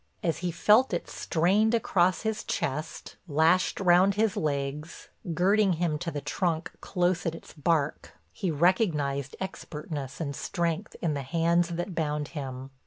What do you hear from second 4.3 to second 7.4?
legs, girding him to the trunk close at